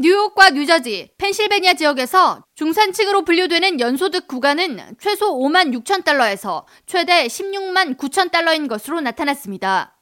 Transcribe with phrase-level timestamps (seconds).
[0.00, 8.32] 뉴욕과 뉴저지, 펜실베니아 지역에서 중산층으로 분류되는 연소득 구간은 최소 5만 6천 달러에서 최대 16만 9천
[8.32, 9.96] 달러인 것으로 나타났습니다.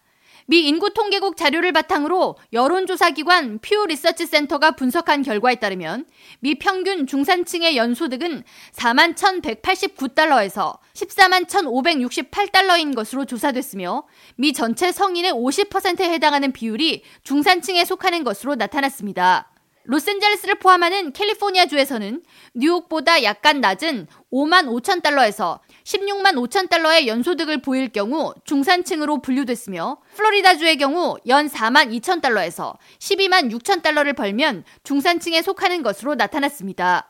[0.47, 6.07] 미 인구통계국 자료를 바탕으로 여론조사기관 퓨 리서치 센터가 분석한 결과에 따르면
[6.41, 14.05] 미 평균 중산층의 연소득은 4만 1,189달러에서 14만 1,568달러인 것으로 조사됐으며
[14.37, 19.52] 미 전체 성인의 50%에 해당하는 비율이 중산층에 속하는 것으로 나타났습니다.
[19.85, 22.23] 로스앤젤레스를 포함하는 캘리포니아주에서는
[22.55, 30.77] 뉴욕보다 약간 낮은 5만 5천 달러에서 16만 5천 달러의 연소득을 보일 경우 중산층으로 분류됐으며 플로리다주의
[30.77, 37.09] 경우 연 4만 2천 달러에서 12만 6천 달러를 벌면 중산층에 속하는 것으로 나타났습니다.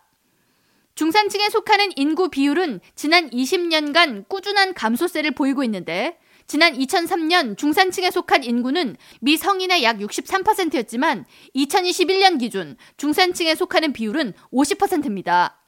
[0.95, 8.97] 중산층에 속하는 인구 비율은 지난 20년간 꾸준한 감소세를 보이고 있는데 지난 2003년 중산층에 속한 인구는
[9.21, 11.25] 미 성인의 약 63%였지만
[11.55, 15.59] 2021년 기준 중산층에 속하는 비율은 50%입니다.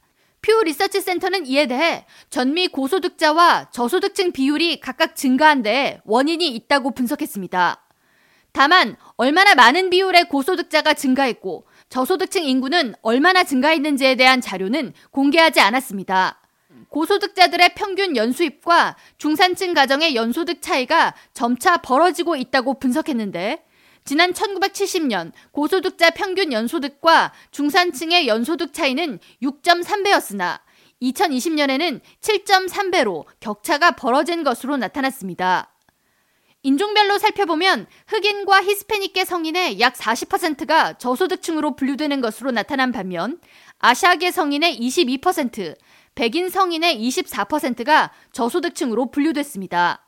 [0.42, 7.80] 퓨 리서치 센터는 이에 대해 전미 고소득자와 저소득층 비율이 각각 증가한 데 원인이 있다고 분석했습니다.
[8.52, 16.43] 다만 얼마나 많은 비율의 고소득자가 증가했고 저소득층 인구는 얼마나 증가했는지에 대한 자료는 공개하지 않았습니다.
[16.94, 23.64] 고소득자들의 평균 연수입과 중산층 가정의 연소득 차이가 점차 벌어지고 있다고 분석했는데
[24.04, 30.60] 지난 1970년 고소득자 평균 연소득과 중산층의 연소득 차이는 6.3배였으나
[31.02, 35.72] 2020년에는 7.3배로 격차가 벌어진 것으로 나타났습니다.
[36.62, 43.40] 인종별로 살펴보면 흑인과 히스패닉계 성인의 약 40%가 저소득층으로 분류되는 것으로 나타난 반면
[43.80, 45.76] 아시아계 성인의 22%,
[46.14, 50.00] 백인 성인의 24%가 저소득층으로 분류됐습니다.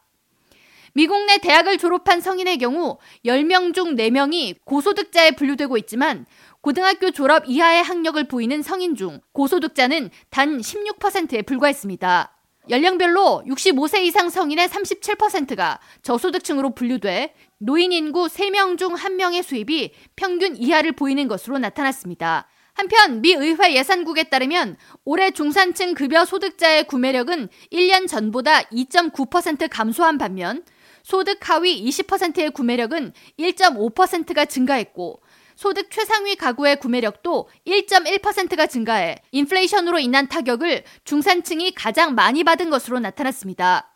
[0.93, 6.25] 미국 내 대학을 졸업한 성인의 경우 10명 중 4명이 고소득자에 분류되고 있지만
[6.63, 12.33] 고등학교 졸업 이하의 학력을 보이는 성인 중 고소득자는 단 16%에 불과했습니다.
[12.71, 20.93] 연령별로 65세 이상 성인의 37%가 저소득층으로 분류돼 노인 인구 3명 중 1명의 수입이 평균 이하를
[20.93, 22.49] 보이는 것으로 나타났습니다.
[22.77, 24.77] 한편 미 의회 예산국에 따르면
[25.07, 30.63] 올해 중산층 급여 소득자의 구매력은 1년 전보다 2.9% 감소한 반면
[31.03, 35.23] 소득 하위 20%의 구매력은 1.5%가 증가했고
[35.55, 43.96] 소득 최상위 가구의 구매력도 1.1%가 증가해 인플레이션으로 인한 타격을 중산층이 가장 많이 받은 것으로 나타났습니다.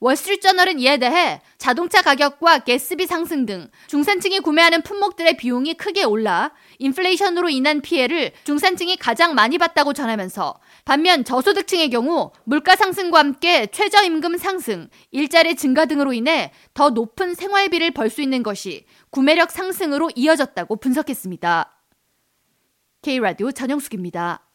[0.00, 7.48] 월스트리트저널은 이에 대해 자동차 가격과 가스비 상승 등 중산층이 구매하는 품목들의 비용이 크게 올라 인플레이션으로
[7.48, 14.88] 인한 피해를 중산층이 가장 많이 봤다고 전하면서 반면 저소득층의 경우 물가 상승과 함께 최저임금 상승,
[15.10, 21.72] 일자리 증가 등으로 인해 더 높은 생활비를 벌 수 있는 것이 구매력 상승으로 이어졌다고 분석했습니다.
[23.02, 24.45] K라디오 전영숙입니다.